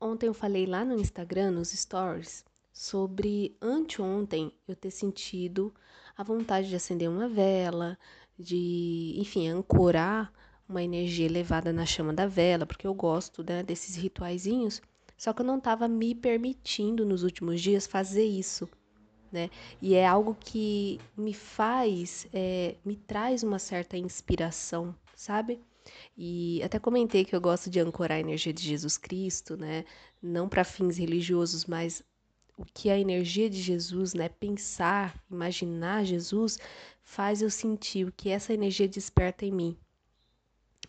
[0.00, 5.74] Ontem eu falei lá no Instagram, nos stories, sobre anteontem eu ter sentido
[6.16, 7.98] a vontade de acender uma vela,
[8.38, 10.32] de, enfim, ancorar
[10.68, 14.80] uma energia elevada na chama da vela, porque eu gosto né, desses rituaizinhos,
[15.16, 18.68] só que eu não estava me permitindo nos últimos dias fazer isso.
[19.32, 19.50] Né?
[19.82, 25.60] E é algo que me faz, é, me traz uma certa inspiração, sabe?
[26.16, 29.84] E até comentei que eu gosto de ancorar a energia de Jesus Cristo, né?
[30.22, 32.02] Não para fins religiosos, mas
[32.56, 36.58] o que a energia de Jesus, né, pensar, imaginar Jesus,
[37.02, 39.76] faz eu sentir o que essa energia desperta em mim.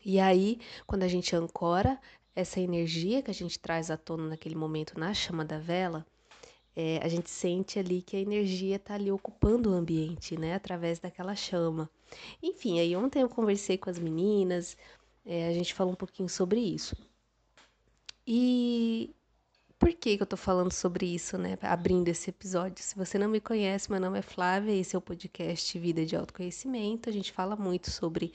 [0.04, 2.00] E aí, quando a gente ancora
[2.36, 6.06] essa energia que a gente traz à tona naquele momento na chama da vela,
[6.82, 10.98] é, a gente sente ali que a energia está ali ocupando o ambiente, né, através
[10.98, 11.90] daquela chama.
[12.42, 14.78] Enfim, aí ontem eu conversei com as meninas,
[15.26, 16.96] é, a gente falou um pouquinho sobre isso.
[18.26, 19.14] E
[19.78, 21.58] por que, que eu tô falando sobre isso, né?
[21.62, 22.82] Abrindo esse episódio.
[22.82, 26.16] Se você não me conhece, meu nome é Flávia, esse é o podcast Vida de
[26.16, 27.10] Autoconhecimento.
[27.10, 28.32] A gente fala muito sobre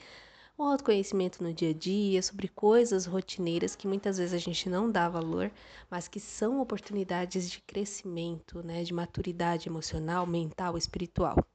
[0.57, 4.89] o autoconhecimento no dia a dia, sobre coisas rotineiras que muitas vezes a gente não
[4.89, 5.51] dá valor,
[5.89, 8.83] mas que são oportunidades de crescimento, né?
[8.83, 11.45] De maturidade emocional, mental, espiritual.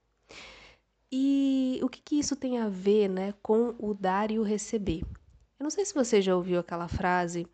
[1.10, 5.02] E o que, que isso tem a ver, né, com o dar e o receber?
[5.58, 7.46] Eu não sei se você já ouviu aquela frase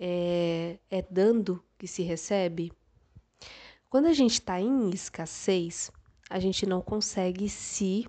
[0.00, 2.72] é, é dando que se recebe.
[3.90, 5.90] Quando a gente está em escassez,
[6.30, 8.06] a gente não consegue se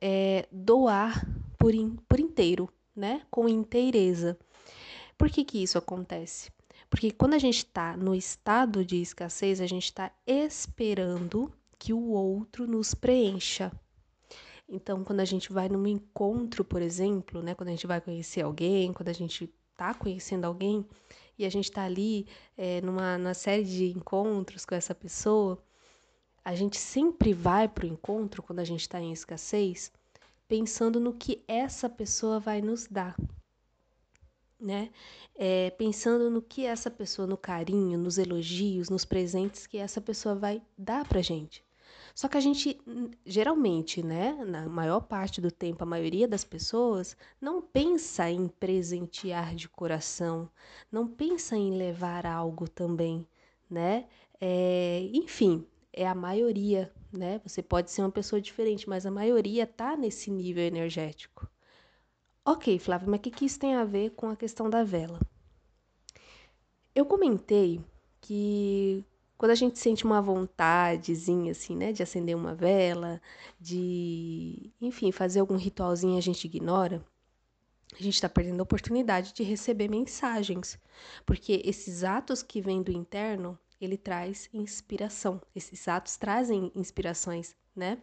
[0.00, 1.26] é, doar
[1.62, 3.22] por, in, por inteiro, né?
[3.30, 4.36] Com inteireza.
[5.16, 6.50] Por que, que isso acontece?
[6.90, 12.08] Porque quando a gente está no estado de escassez, a gente está esperando que o
[12.08, 13.70] outro nos preencha.
[14.68, 18.42] Então, quando a gente vai num encontro, por exemplo, né, quando a gente vai conhecer
[18.42, 20.84] alguém, quando a gente está conhecendo alguém
[21.38, 25.62] e a gente está ali é, numa, numa série de encontros com essa pessoa,
[26.44, 29.92] a gente sempre vai para o encontro, quando a gente está em escassez,
[30.52, 33.16] pensando no que essa pessoa vai nos dar.
[34.60, 34.90] Né?
[35.34, 40.34] É, pensando no que essa pessoa, no carinho, nos elogios, nos presentes que essa pessoa
[40.34, 41.64] vai dar pra gente.
[42.14, 42.78] Só que a gente,
[43.24, 49.54] geralmente, né, na maior parte do tempo, a maioria das pessoas não pensa em presentear
[49.54, 50.50] de coração,
[50.90, 53.26] não pensa em levar algo também,
[53.70, 54.04] né?
[54.38, 57.40] É, enfim, é a maioria, né?
[57.44, 61.48] Você pode ser uma pessoa diferente, mas a maioria tá nesse nível energético.
[62.44, 65.20] Ok, Flávia, mas o que, que isso tem a ver com a questão da vela?
[66.94, 67.80] Eu comentei
[68.20, 69.04] que
[69.38, 73.20] quando a gente sente uma vontadezinha, assim, né, de acender uma vela,
[73.60, 77.04] de, enfim, fazer algum ritualzinho a gente ignora,
[77.92, 80.78] a gente está perdendo a oportunidade de receber mensagens,
[81.26, 85.40] porque esses atos que vêm do interno, ele traz inspiração.
[85.54, 87.98] Esses atos trazem inspirações, né?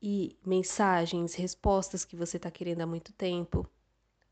[0.00, 3.68] E mensagens, respostas que você está querendo há muito tempo.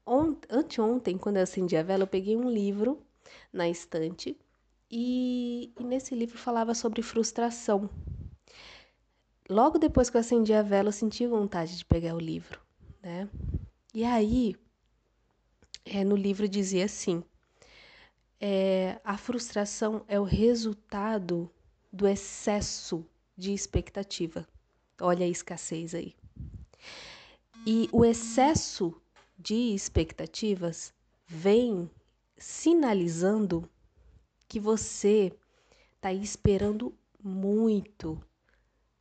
[0.06, 3.02] Ont anteontem, quando eu acendi a vela, eu peguei um livro
[3.52, 4.38] na estante
[4.90, 7.90] e, e nesse livro falava sobre frustração.
[9.48, 12.60] Logo depois que eu acendi a vela, eu senti vontade de pegar o livro,
[13.02, 13.28] né?
[13.94, 14.56] E aí,
[15.84, 17.22] é, no livro dizia assim:
[18.40, 21.50] é, a frustração é o resultado
[21.92, 23.04] do excesso
[23.36, 24.46] de expectativa.
[25.00, 26.14] Olha a escassez aí.
[27.66, 28.94] E o excesso
[29.38, 30.92] de expectativas
[31.26, 31.90] vem
[32.36, 33.68] sinalizando
[34.48, 35.32] que você
[35.96, 38.22] está esperando muito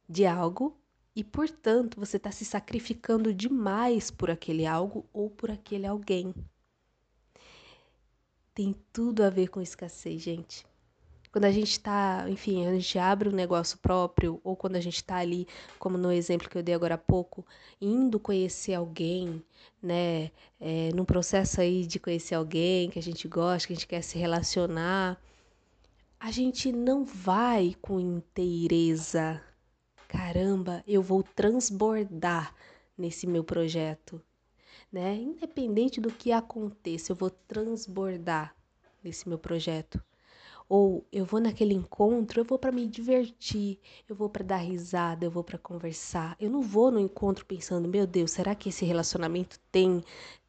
[0.07, 0.75] de algo
[1.15, 6.33] e, portanto, você está se sacrificando demais por aquele algo ou por aquele alguém.
[8.55, 10.65] Tem tudo a ver com escassez, gente.
[11.31, 14.95] Quando a gente está, enfim, a gente abre um negócio próprio, ou quando a gente
[14.95, 17.45] está ali, como no exemplo que eu dei agora há pouco,
[17.79, 19.43] indo conhecer alguém,
[19.83, 20.31] né?
[20.59, 24.01] É, num processo aí de conhecer alguém que a gente gosta, que a gente quer
[24.01, 25.21] se relacionar
[26.25, 29.39] a gente não vai com inteireza.
[30.07, 32.51] Caramba, eu vou transbordar
[32.97, 34.19] nesse meu projeto,
[34.95, 35.13] né?
[35.17, 38.55] Independente do que aconteça, eu vou transbordar
[39.03, 40.01] nesse meu projeto.
[40.69, 43.77] Ou eu vou naquele encontro, eu vou para me divertir,
[44.07, 46.37] eu vou para dar risada, eu vou para conversar.
[46.39, 50.01] Eu não vou no encontro pensando, meu Deus, será que esse relacionamento tem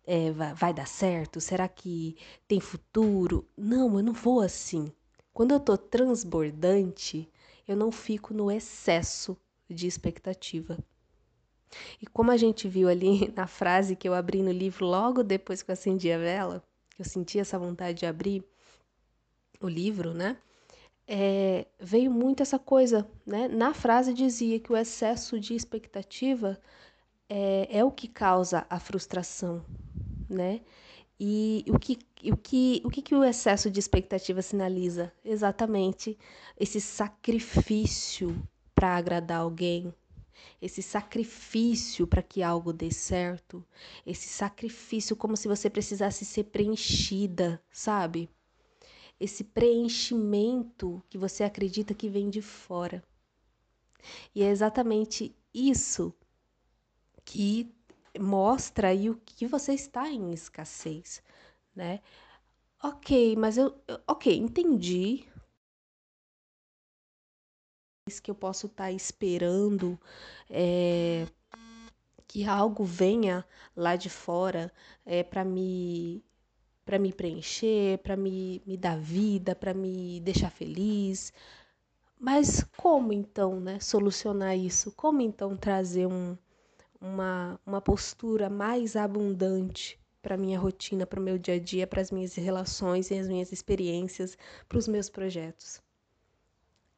[0.06, 1.40] é, vai dar certo?
[1.40, 2.16] Será que
[2.46, 3.49] tem futuro?
[3.56, 4.92] Não, eu não vou assim.
[5.34, 7.28] Quando eu tô transbordante,
[7.66, 9.37] eu não fico no excesso
[9.69, 10.78] de expectativa.
[12.00, 15.62] E como a gente viu ali na frase que eu abri no livro logo depois
[15.62, 16.62] que eu acendi a vela,
[16.98, 18.44] eu senti essa vontade de abrir,
[19.60, 20.36] o livro, né?
[21.08, 23.48] É, veio muito essa coisa, né?
[23.48, 26.58] Na frase dizia que o excesso de expectativa
[27.28, 29.64] é, é o que causa a frustração,
[30.28, 30.60] né?
[31.18, 31.98] E o que,
[32.30, 35.12] o que, o que, que o excesso de expectativa sinaliza?
[35.24, 36.18] Exatamente
[36.58, 38.36] esse sacrifício
[38.74, 39.94] para agradar alguém,
[40.60, 43.64] esse sacrifício para que algo dê certo,
[44.04, 48.31] esse sacrifício como se você precisasse ser preenchida, sabe?
[49.19, 53.02] Esse preenchimento que você acredita que vem de fora.
[54.34, 56.14] E é exatamente isso
[57.25, 57.75] que
[58.19, 61.22] mostra aí o que você está em escassez,
[61.75, 62.00] né?
[62.82, 63.75] Ok, mas eu,
[64.06, 65.26] ok, entendi
[68.06, 69.99] que eu posso estar tá esperando
[70.49, 71.26] é,
[72.29, 73.44] que algo venha
[73.75, 74.73] lá de fora
[75.05, 76.23] é, para me
[76.85, 81.32] para me preencher, para me, me dar vida, para me deixar feliz.
[82.17, 84.93] Mas como então, né, solucionar isso?
[84.93, 86.38] Como então trazer um,
[87.00, 92.00] uma, uma postura mais abundante para minha rotina, para o meu dia a dia, para
[92.00, 94.38] as minhas relações e as minhas experiências,
[94.69, 95.82] para os meus projetos?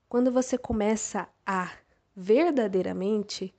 [0.09, 1.71] Quando você começa a
[2.17, 3.55] verdadeiramente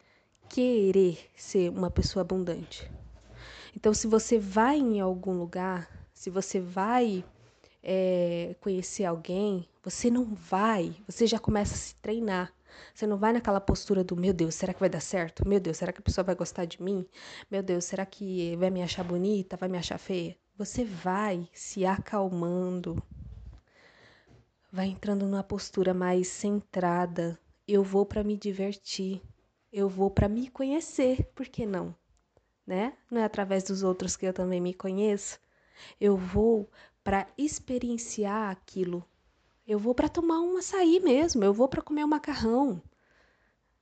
[0.49, 2.91] querer ser uma pessoa abundante.
[3.75, 7.23] Então, se você vai em algum lugar, se você vai
[7.83, 12.51] é, conhecer alguém, você não vai, você já começa a se treinar.
[12.95, 15.47] Você não vai naquela postura do meu Deus, será que vai dar certo?
[15.47, 17.05] Meu Deus, será que a pessoa vai gostar de mim?
[17.51, 19.55] Meu Deus, será que vai me achar bonita?
[19.55, 20.35] Vai me achar feia?
[20.57, 23.01] Você vai se acalmando
[24.71, 27.39] vai entrando numa postura mais centrada.
[27.67, 29.21] Eu vou para me divertir,
[29.71, 31.95] eu vou para me conhecer, por que não?
[32.65, 32.93] Né?
[33.09, 35.39] Não é através dos outros que eu também me conheço.
[35.99, 36.69] Eu vou
[37.03, 39.05] para experienciar aquilo.
[39.67, 42.81] Eu vou para tomar um açaí mesmo, eu vou para comer um macarrão,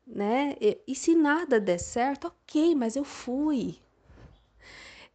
[0.06, 0.56] né?
[0.60, 3.80] E, e se nada der certo, ok, mas eu fui.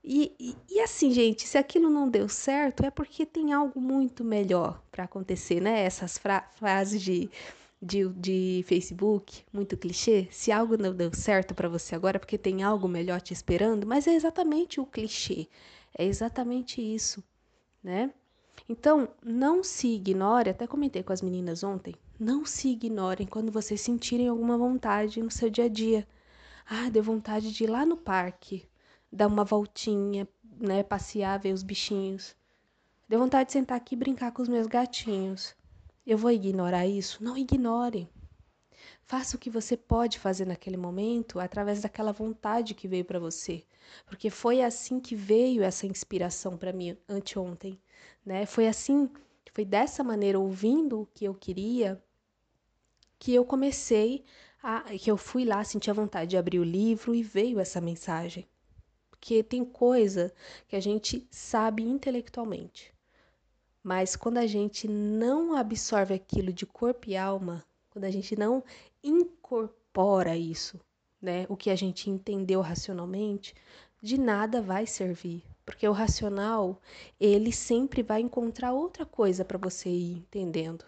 [0.04, 4.82] E, e, assim, gente, se aquilo não deu certo, é porque tem algo muito melhor
[4.90, 5.80] para acontecer, né?
[5.80, 7.30] Essas fra frases de,
[7.80, 10.26] de, de Facebook, muito clichê.
[10.30, 13.86] Se algo não deu certo para você agora, é porque tem algo melhor te esperando,
[13.86, 15.46] mas é exatamente o clichê.
[15.96, 17.22] É exatamente isso,
[17.82, 18.12] né?
[18.68, 23.80] Então, não se ignore, até comentei com as meninas ontem, não se ignorem quando vocês
[23.80, 26.06] sentirem alguma vontade no seu dia a dia.
[26.68, 28.64] Ah, deu vontade de ir lá no parque
[29.12, 30.26] dar uma voltinha,
[30.58, 32.34] né, passear, ver os bichinhos.
[33.08, 35.54] Deu vontade de sentar aqui e brincar com os meus gatinhos.
[36.06, 37.22] Eu vou ignorar isso?
[37.22, 38.08] Não ignore.
[39.02, 43.64] Faça o que você pode fazer naquele momento através daquela vontade que veio para você,
[44.06, 47.78] porque foi assim que veio essa inspiração para mim anteontem,
[48.24, 48.46] né?
[48.46, 49.10] Foi assim,
[49.52, 52.02] foi dessa maneira ouvindo o que eu queria
[53.18, 54.24] que eu comecei
[54.62, 57.80] a que eu fui lá, senti a vontade de abrir o livro e veio essa
[57.80, 58.48] mensagem
[59.22, 60.34] porque tem coisa
[60.66, 62.92] que a gente sabe intelectualmente.
[63.80, 68.64] Mas quando a gente não absorve aquilo de corpo e alma, quando a gente não
[69.00, 70.80] incorpora isso,
[71.20, 73.54] né, o que a gente entendeu racionalmente,
[74.02, 76.82] de nada vai servir, porque o racional,
[77.20, 80.84] ele sempre vai encontrar outra coisa para você ir entendendo,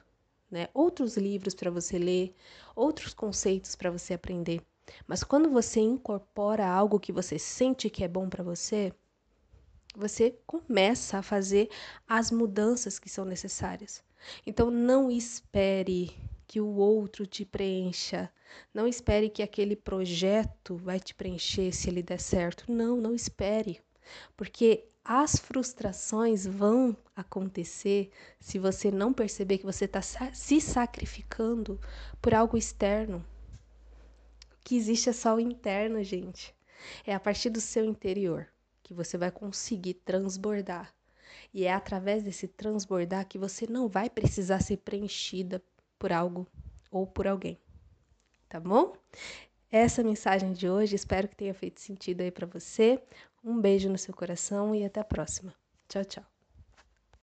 [0.50, 0.68] né?
[0.74, 2.34] Outros livros para você ler,
[2.74, 4.60] outros conceitos para você aprender.
[5.06, 8.92] Mas quando você incorpora algo que você sente que é bom para você,
[9.96, 11.68] você começa a fazer
[12.06, 14.02] as mudanças que são necessárias.
[14.46, 16.12] Então não espere
[16.46, 18.30] que o outro te preencha.
[18.72, 22.70] Não espere que aquele projeto vai te preencher se ele der certo.
[22.70, 23.80] Não, não espere.
[24.36, 28.10] Porque as frustrações vão acontecer
[28.40, 31.80] se você não perceber que você está se sacrificando
[32.20, 33.24] por algo externo
[34.64, 36.54] que existe é só o interno, gente.
[37.06, 38.48] É a partir do seu interior
[38.82, 40.92] que você vai conseguir transbordar.
[41.52, 45.62] E é através desse transbordar que você não vai precisar ser preenchida
[45.98, 46.46] por algo
[46.90, 47.58] ou por alguém.
[48.48, 48.94] Tá bom?
[49.70, 53.02] Essa mensagem de hoje, espero que tenha feito sentido aí para você.
[53.42, 55.54] Um beijo no seu coração e até a próxima.
[55.88, 56.33] Tchau, tchau.